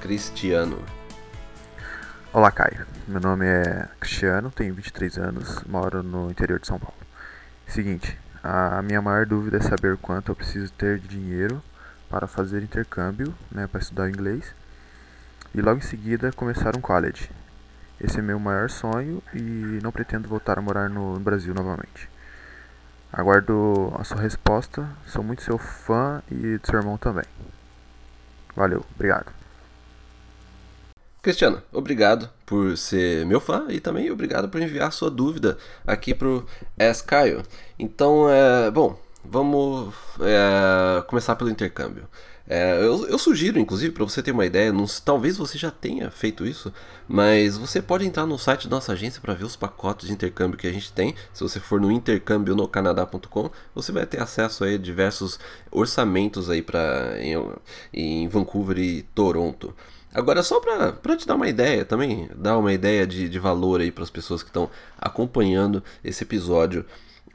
Cristiano. 0.00 0.82
Olá, 2.32 2.50
Caio. 2.50 2.86
Meu 3.06 3.20
nome 3.20 3.44
é 3.46 3.86
Cristiano, 4.00 4.50
tenho 4.50 4.74
23 4.74 5.18
anos, 5.18 5.62
moro 5.64 6.02
no 6.02 6.30
interior 6.30 6.58
de 6.58 6.66
São 6.66 6.78
Paulo. 6.78 6.96
Seguinte, 7.66 8.18
a 8.42 8.80
minha 8.80 9.02
maior 9.02 9.26
dúvida 9.26 9.58
é 9.58 9.60
saber 9.60 9.98
quanto 9.98 10.32
eu 10.32 10.36
preciso 10.36 10.72
ter 10.72 10.98
de 10.98 11.08
dinheiro 11.08 11.62
para 12.08 12.26
fazer 12.26 12.62
intercâmbio, 12.62 13.34
né, 13.52 13.66
para 13.66 13.80
estudar 13.80 14.08
inglês, 14.08 14.54
e 15.54 15.60
logo 15.60 15.78
em 15.78 15.82
seguida 15.82 16.32
começar 16.32 16.74
um 16.74 16.80
college. 16.80 17.30
Esse 18.00 18.20
é 18.20 18.22
meu 18.22 18.40
maior 18.40 18.70
sonho 18.70 19.22
e 19.34 19.78
não 19.82 19.92
pretendo 19.92 20.28
voltar 20.28 20.58
a 20.58 20.62
morar 20.62 20.88
no 20.88 21.20
Brasil 21.20 21.52
novamente. 21.52 22.08
Aguardo 23.12 23.92
a 23.98 24.04
sua 24.04 24.22
resposta, 24.22 24.88
sou 25.04 25.22
muito 25.22 25.42
seu 25.42 25.58
fã 25.58 26.22
e 26.30 26.56
do 26.56 26.66
seu 26.66 26.78
irmão 26.78 26.96
também. 26.96 27.26
Valeu, 28.56 28.84
obrigado. 28.94 29.39
Cristiano, 31.22 31.62
obrigado 31.70 32.30
por 32.46 32.78
ser 32.78 33.26
meu 33.26 33.40
fã 33.40 33.66
e 33.68 33.78
também 33.78 34.10
obrigado 34.10 34.48
por 34.48 34.60
enviar 34.60 34.90
sua 34.90 35.10
dúvida 35.10 35.58
aqui 35.86 36.14
pro 36.14 36.46
Ask 36.78 37.06
Caio. 37.06 37.42
Então, 37.78 38.30
é, 38.30 38.70
bom, 38.70 38.98
vamos 39.30 39.94
é, 40.20 41.02
começar 41.02 41.36
pelo 41.36 41.50
intercâmbio. 41.50 42.08
É, 42.52 42.78
eu, 42.78 43.06
eu, 43.06 43.16
sugiro, 43.16 43.60
inclusive, 43.60 43.94
para 43.94 44.02
você 44.02 44.20
ter 44.20 44.32
uma 44.32 44.44
ideia, 44.44 44.72
não, 44.72 44.84
talvez 45.04 45.36
você 45.36 45.56
já 45.56 45.70
tenha 45.70 46.10
feito 46.10 46.44
isso, 46.44 46.72
mas 47.06 47.56
você 47.56 47.80
pode 47.80 48.04
entrar 48.04 48.26
no 48.26 48.36
site 48.36 48.66
da 48.66 48.74
nossa 48.74 48.92
agência 48.92 49.20
para 49.20 49.34
ver 49.34 49.44
os 49.44 49.54
pacotes 49.54 50.08
de 50.08 50.12
intercâmbio 50.12 50.58
que 50.58 50.66
a 50.66 50.72
gente 50.72 50.92
tem. 50.92 51.14
Se 51.32 51.44
você 51.44 51.60
for 51.60 51.80
no 51.80 51.92
intercâmbio 51.92 52.56
no 52.56 52.66
Canadá.com, 52.66 53.50
você 53.72 53.92
vai 53.92 54.04
ter 54.04 54.20
acesso 54.20 54.64
a 54.64 54.76
diversos 54.76 55.38
orçamentos 55.70 56.50
aí 56.50 56.60
para 56.60 57.14
em, 57.20 57.36
em 57.94 58.26
Vancouver 58.26 58.78
e 58.78 59.02
Toronto. 59.14 59.72
Agora, 60.12 60.42
só 60.42 60.58
para 60.58 61.16
te 61.16 61.28
dar 61.28 61.36
uma 61.36 61.48
ideia 61.48 61.84
também, 61.84 62.28
dar 62.34 62.58
uma 62.58 62.72
ideia 62.72 63.06
de, 63.06 63.28
de 63.28 63.38
valor 63.38 63.80
aí 63.80 63.92
para 63.92 64.02
as 64.02 64.10
pessoas 64.10 64.42
que 64.42 64.48
estão 64.48 64.68
acompanhando 64.98 65.84
esse 66.02 66.24
episódio. 66.24 66.84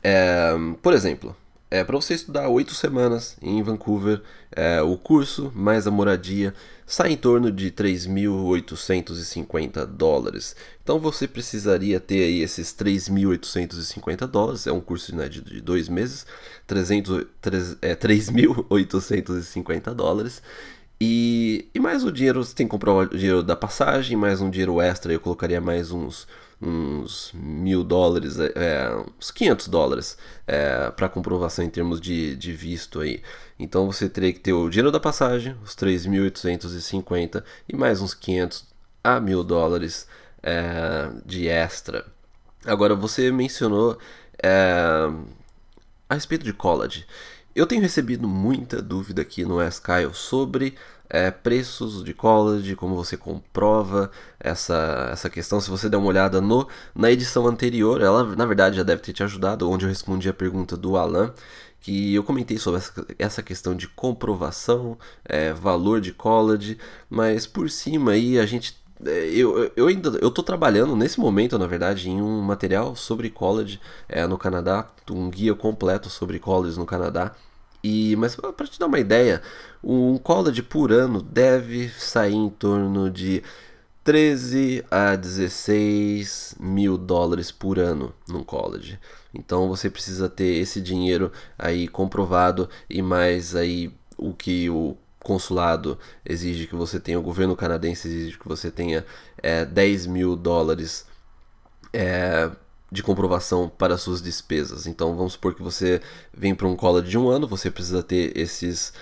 É, 0.04 0.54
por 0.82 0.92
exemplo, 0.94 1.34
é, 1.76 1.84
para 1.84 1.98
você 1.98 2.14
estudar 2.14 2.48
oito 2.48 2.74
semanas 2.74 3.36
em 3.42 3.62
Vancouver, 3.62 4.22
é, 4.50 4.82
o 4.82 4.96
curso 4.96 5.52
mais 5.54 5.86
a 5.86 5.92
moradia 5.92 6.54
sai 6.86 7.12
em 7.12 7.18
torno 7.18 7.52
de 7.52 7.70
3.850 7.70 9.86
dólares. 9.86 10.56
Então 10.82 11.00
você 11.00 11.28
precisaria 11.28 12.00
ter 12.00 12.24
aí 12.24 12.42
esses 12.42 12.74
3.850 12.74 14.26
dólares, 14.26 14.68
é 14.68 14.72
um 14.72 14.80
curso 14.80 15.14
né, 15.14 15.28
de, 15.28 15.42
de 15.42 15.60
dois 15.60 15.90
meses, 15.90 16.26
300, 16.66 17.26
3, 17.42 17.78
é, 17.82 17.94
3.850 17.94 19.94
dólares. 19.94 20.42
E, 21.00 21.68
e 21.74 21.80
mais 21.80 22.04
o 22.06 22.12
dinheiro, 22.12 22.44
você 22.44 22.56
tem 22.56 22.66
que 22.66 22.72
comprar 22.72 22.94
o 22.94 23.06
dinheiro 23.06 23.44
da 23.44 23.56
passagem, 23.56 24.16
mais 24.16 24.40
um 24.40 24.50
dinheiro 24.50 24.80
extra, 24.80 25.12
eu 25.12 25.20
colocaria 25.20 25.60
mais 25.60 25.92
uns, 25.92 26.26
uns 26.62 27.32
mil 27.34 27.84
dólares, 27.84 28.40
é, 28.40 28.54
é 28.56 28.96
uns 29.20 29.30
500 29.30 29.68
dólares 29.68 30.18
é, 30.48 30.90
para 30.92 31.10
comprovação 31.10 31.66
em 31.66 31.70
termos 31.70 32.00
de, 32.00 32.36
de 32.38 32.54
visto 32.54 33.02
aí. 33.02 33.22
Então 33.60 33.92
você 33.92 34.08
teria 34.08 34.32
que 34.32 34.40
ter 34.40 34.54
o 34.54 34.70
dinheiro 34.70 34.92
da 34.92 35.00
passagem, 35.00 35.56
os 35.64 35.76
3.850 35.76 37.44
e 37.68 37.76
mais 37.76 38.02
uns 38.02 38.14
500 38.14 38.66
a 39.04 39.20
mil 39.20 39.44
dólares 39.44 40.08
é, 40.42 41.10
de 41.26 41.48
extra. 41.48 42.06
Agora 42.66 42.96
você 42.96 43.32
mencionou 43.32 43.98
é, 44.42 45.10
a 46.10 46.14
respeito 46.14 46.44
de 46.46 46.54
college. 46.54 47.06
Eu 47.56 47.66
tenho 47.66 47.82
recebido 47.82 48.28
muita 48.28 48.82
dúvida 48.82 49.22
aqui 49.22 49.46
no 49.46 49.60
Kyle 49.82 50.14
sobre 50.14 50.76
é, 51.10 51.32
preços 51.32 52.04
de 52.04 52.14
college, 52.14 52.76
como 52.76 52.96
você 52.96 53.16
comprova 53.16 54.12
essa, 54.38 55.10
essa 55.14 55.30
questão. 55.30 55.62
Se 55.62 55.70
você 55.70 55.88
der 55.88 55.96
uma 55.96 56.08
olhada 56.08 56.42
no, 56.42 56.68
na 56.94 57.10
edição 57.10 57.48
anterior, 57.48 58.02
ela 58.02 58.36
na 58.36 58.46
verdade 58.46 58.76
já 58.76 58.84
deve 58.84 59.02
ter 59.02 59.14
te 59.14 59.24
ajudado, 59.24 59.70
onde 59.70 59.86
eu 59.86 59.90
respondi 59.90 60.28
a 60.28 60.34
pergunta 60.34 60.76
do 60.76 60.98
Alan, 60.98 61.34
que 61.80 62.14
eu 62.14 62.26
comentei 62.26 62.58
sobre 62.58 62.80
essa, 62.80 63.08
essa 63.18 63.42
questão 63.42 63.74
de 63.74 63.88
comprovação, 63.88 64.98
é, 65.24 65.54
valor 65.54 66.02
de 66.02 66.12
college, 66.12 66.78
mas 67.10 67.48
por 67.48 67.70
cima 67.70 68.12
aí 68.12 68.38
a 68.38 68.46
gente 68.46 68.84
eu, 69.04 69.72
eu 69.76 69.88
ainda 69.88 70.10
eu 70.22 70.32
tô 70.32 70.42
trabalhando 70.42 70.96
nesse 70.96 71.20
momento, 71.20 71.58
na 71.60 71.68
verdade, 71.68 72.10
em 72.10 72.22
um 72.22 72.42
material 72.42 72.96
sobre 72.96 73.30
college 73.30 73.80
é, 74.08 74.26
no 74.26 74.38
Canadá, 74.38 74.88
um 75.10 75.30
guia 75.30 75.54
completo 75.54 76.10
sobre 76.10 76.40
college 76.40 76.78
no 76.78 76.86
Canadá. 76.86 77.34
E, 77.84 78.16
mas 78.16 78.36
para 78.36 78.68
te 78.68 78.80
dar 78.80 78.88
uma 78.88 79.00
ideia, 79.00 79.42
um 79.84 80.18
college 80.18 80.64
por 80.64 80.92
ano 80.92 81.22
deve 81.22 81.90
sair 81.90 82.34
em 82.34 82.50
torno 82.50 83.12
de 83.12 83.44
13 84.04 84.84
a 84.90 85.16
16 85.16 86.56
mil 86.60 86.98
dólares 86.98 87.52
por 87.52 87.78
ano 87.78 88.14
num 88.28 88.44
college. 88.44 89.00
Então 89.34 89.68
você 89.68 89.90
precisa 89.90 90.30
ter 90.30 90.56
esse 90.56 90.82
dinheiro 90.82 91.32
aí 91.58 91.88
comprovado 91.88 92.70
e 92.90 93.02
mais 93.02 93.56
aí 93.56 93.92
o 94.18 94.34
que 94.34 94.70
o 94.70 94.98
consulado 95.26 95.98
exige 96.24 96.68
que 96.68 96.76
você 96.76 97.00
tenha, 97.00 97.20
o 97.20 97.24
governo 97.24 97.56
canadense 97.56 98.08
exige 98.08 98.38
que 98.38 98.48
você 98.48 98.70
tenha 98.70 99.04
é, 99.42 99.66
10 99.66 100.06
mil 100.06 100.36
dólares 100.36 101.08
é, 101.92 102.52
de 102.92 103.02
comprovação 103.02 103.68
para 103.68 103.98
suas 103.98 104.22
despesas. 104.22 104.86
Então 104.86 105.16
vamos 105.16 105.34
supor 105.34 105.56
que 105.56 105.64
você 105.64 106.00
vem 106.32 106.54
para 106.54 106.68
um 106.68 106.76
college 106.76 107.10
de 107.10 107.18
um 107.18 107.28
ano, 107.28 107.48
você 107.48 107.72
precisa 107.72 108.04
ter 108.04 108.38
esses. 108.38 108.94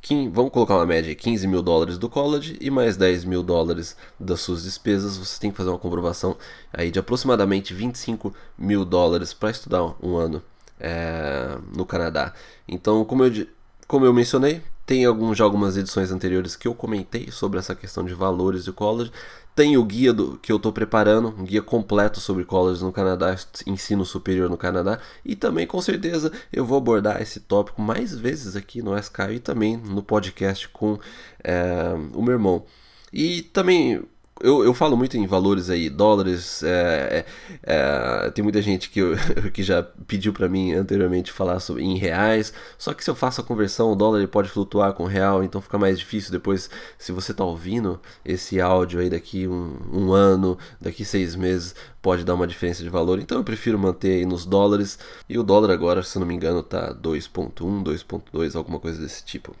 15, 0.00 0.28
vamos 0.28 0.52
colocar 0.52 0.76
uma 0.76 0.86
média 0.86 1.12
15 1.12 1.46
mil 1.48 1.60
dólares 1.60 1.98
do 1.98 2.08
college 2.08 2.56
e 2.60 2.70
mais 2.70 2.96
10 2.96 3.24
mil 3.24 3.42
dólares 3.42 3.96
das 4.18 4.40
suas 4.40 4.62
despesas. 4.62 5.16
Você 5.16 5.40
tem 5.40 5.50
que 5.50 5.56
fazer 5.56 5.70
uma 5.70 5.78
comprovação 5.78 6.36
aí 6.72 6.90
de 6.90 7.00
aproximadamente 7.00 7.74
25 7.74 8.32
mil 8.56 8.84
dólares 8.84 9.32
para 9.32 9.50
estudar 9.50 9.94
um 10.00 10.16
ano 10.16 10.40
é, 10.78 11.58
no 11.76 11.84
Canadá. 11.84 12.32
Então, 12.66 13.04
como 13.04 13.24
eu, 13.24 13.46
como 13.88 14.04
eu 14.04 14.14
mencionei, 14.14 14.62
tem 14.88 15.04
alguns, 15.04 15.38
algumas 15.38 15.76
edições 15.76 16.10
anteriores 16.10 16.56
que 16.56 16.66
eu 16.66 16.74
comentei 16.74 17.30
sobre 17.30 17.58
essa 17.58 17.74
questão 17.74 18.02
de 18.06 18.14
valores 18.14 18.64
de 18.64 18.72
college. 18.72 19.12
Tem 19.54 19.76
o 19.76 19.84
guia 19.84 20.14
do, 20.14 20.38
que 20.38 20.50
eu 20.50 20.56
estou 20.56 20.72
preparando, 20.72 21.28
um 21.28 21.44
guia 21.44 21.60
completo 21.60 22.20
sobre 22.20 22.42
college 22.42 22.82
no 22.82 22.90
Canadá, 22.90 23.36
ensino 23.66 24.02
superior 24.06 24.48
no 24.48 24.56
Canadá. 24.56 24.98
E 25.22 25.36
também, 25.36 25.66
com 25.66 25.78
certeza, 25.82 26.32
eu 26.50 26.64
vou 26.64 26.78
abordar 26.78 27.20
esse 27.20 27.38
tópico 27.38 27.82
mais 27.82 28.14
vezes 28.14 28.56
aqui 28.56 28.80
no 28.80 28.96
SK 28.98 29.18
e 29.34 29.38
também 29.38 29.76
no 29.76 30.02
podcast 30.02 30.66
com 30.70 30.98
é, 31.44 31.92
o 32.14 32.22
meu 32.22 32.32
irmão. 32.32 32.64
E 33.12 33.42
também 33.42 34.02
eu, 34.40 34.64
eu 34.64 34.74
falo 34.74 34.96
muito 34.96 35.16
em 35.16 35.26
valores 35.26 35.70
aí, 35.70 35.88
dólares. 35.88 36.62
É, 36.62 37.24
é, 37.62 38.26
é 38.26 38.30
tem 38.30 38.42
muita 38.42 38.62
gente 38.62 38.90
que, 38.90 39.00
eu, 39.00 39.16
que 39.52 39.62
já 39.62 39.82
pediu 39.82 40.32
para 40.32 40.48
mim 40.48 40.72
anteriormente 40.72 41.32
falar 41.32 41.60
sobre, 41.60 41.82
em 41.84 41.96
reais. 41.96 42.52
Só 42.76 42.94
que 42.94 43.02
se 43.02 43.10
eu 43.10 43.14
faço 43.14 43.40
a 43.40 43.44
conversão, 43.44 43.92
o 43.92 43.96
dólar 43.96 44.26
pode 44.28 44.48
flutuar 44.48 44.92
com 44.92 45.04
o 45.04 45.06
real, 45.06 45.42
então 45.42 45.60
fica 45.60 45.78
mais 45.78 45.98
difícil 45.98 46.32
depois. 46.32 46.70
Se 46.98 47.12
você 47.12 47.34
tá 47.34 47.44
ouvindo 47.44 48.00
esse 48.24 48.60
áudio 48.60 49.00
aí 49.00 49.10
daqui 49.10 49.46
um, 49.46 49.76
um 49.92 50.12
ano, 50.12 50.58
daqui 50.80 51.04
seis 51.04 51.34
meses, 51.34 51.74
pode 52.02 52.24
dar 52.24 52.34
uma 52.34 52.46
diferença 52.46 52.82
de 52.82 52.88
valor. 52.88 53.18
Então 53.18 53.38
eu 53.38 53.44
prefiro 53.44 53.78
manter 53.78 54.18
aí 54.18 54.26
nos 54.26 54.46
dólares. 54.46 54.98
E 55.28 55.38
o 55.38 55.42
dólar 55.42 55.70
agora, 55.70 56.02
se 56.02 56.18
não 56.18 56.26
me 56.26 56.34
engano, 56.34 56.62
tá 56.62 56.94
2.1, 56.94 57.82
2.2, 57.84 58.56
alguma 58.56 58.78
coisa 58.78 59.00
desse 59.00 59.24
tipo. 59.24 59.54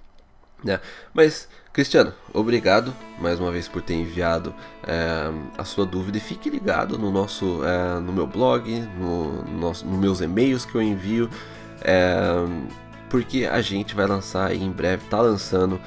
Né? 0.62 0.80
Mas, 1.14 1.48
Cristiano, 1.72 2.12
obrigado 2.32 2.92
mais 3.20 3.38
uma 3.38 3.50
vez 3.52 3.68
por 3.68 3.82
ter 3.82 3.94
enviado 3.94 4.54
é, 4.86 5.30
a 5.56 5.64
sua 5.64 5.86
dúvida 5.86 6.18
e 6.18 6.20
fique 6.20 6.50
ligado 6.50 6.98
no 6.98 7.10
nosso, 7.10 7.60
é, 7.64 8.00
no 8.00 8.12
meu 8.12 8.26
blog, 8.26 8.68
no, 8.98 9.42
no 9.42 9.58
nosso, 9.58 9.86
nos 9.86 9.98
meus 9.98 10.20
e-mails 10.20 10.64
que 10.64 10.74
eu 10.74 10.82
envio, 10.82 11.30
é, 11.82 12.20
porque 13.08 13.44
a 13.46 13.60
gente 13.60 13.94
vai 13.94 14.06
lançar 14.06 14.54
em 14.54 14.70
breve, 14.70 15.04
está 15.04 15.20
lançando 15.20 15.80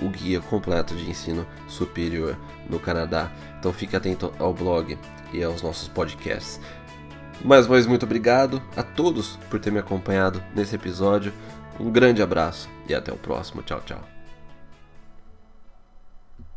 o 0.00 0.08
guia 0.08 0.40
completo 0.40 0.96
de 0.96 1.08
ensino 1.08 1.46
superior 1.68 2.36
no 2.68 2.80
Canadá. 2.80 3.30
Então 3.58 3.72
fique 3.72 3.94
atento 3.94 4.32
ao 4.36 4.52
blog 4.52 4.98
e 5.32 5.44
aos 5.44 5.62
nossos 5.62 5.86
podcasts. 5.86 6.58
Mais 7.44 7.66
uma 7.66 7.76
vez, 7.76 7.86
muito 7.86 8.04
obrigado 8.04 8.60
a 8.76 8.82
todos 8.82 9.38
por 9.48 9.60
ter 9.60 9.70
me 9.70 9.78
acompanhado 9.78 10.42
nesse 10.56 10.74
episódio. 10.74 11.32
Um 11.80 11.90
grande 11.90 12.22
abraço 12.22 12.68
e 12.88 12.94
até 12.94 13.12
o 13.12 13.16
próximo. 13.16 13.62
Tchau, 13.62 13.80
tchau. 13.84 14.17